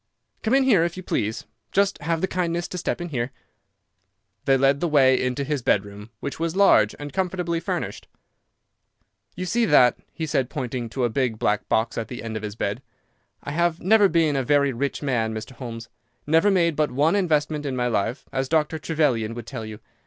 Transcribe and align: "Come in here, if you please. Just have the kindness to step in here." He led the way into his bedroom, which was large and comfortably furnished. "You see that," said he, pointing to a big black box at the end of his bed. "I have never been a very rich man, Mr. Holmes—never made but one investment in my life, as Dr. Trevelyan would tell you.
"Come 0.41 0.55
in 0.55 0.63
here, 0.63 0.83
if 0.83 0.97
you 0.97 1.03
please. 1.03 1.45
Just 1.71 1.99
have 2.01 2.21
the 2.21 2.27
kindness 2.27 2.67
to 2.69 2.79
step 2.79 3.01
in 3.01 3.09
here." 3.09 3.29
He 4.47 4.57
led 4.57 4.79
the 4.79 4.87
way 4.87 5.21
into 5.23 5.43
his 5.43 5.61
bedroom, 5.61 6.09
which 6.21 6.39
was 6.39 6.55
large 6.55 6.95
and 6.97 7.13
comfortably 7.13 7.59
furnished. 7.59 8.07
"You 9.35 9.45
see 9.45 9.63
that," 9.65 9.99
said 10.25 10.45
he, 10.45 10.47
pointing 10.47 10.89
to 10.89 11.03
a 11.03 11.09
big 11.11 11.37
black 11.37 11.69
box 11.69 11.99
at 11.99 12.07
the 12.07 12.23
end 12.23 12.35
of 12.35 12.41
his 12.41 12.55
bed. 12.55 12.81
"I 13.43 13.51
have 13.51 13.79
never 13.79 14.09
been 14.09 14.35
a 14.35 14.41
very 14.41 14.73
rich 14.73 15.03
man, 15.03 15.35
Mr. 15.35 15.51
Holmes—never 15.51 16.49
made 16.49 16.75
but 16.75 16.89
one 16.89 17.15
investment 17.15 17.63
in 17.67 17.75
my 17.75 17.85
life, 17.85 18.25
as 18.31 18.49
Dr. 18.49 18.79
Trevelyan 18.79 19.35
would 19.35 19.45
tell 19.45 19.67
you. 19.67 19.79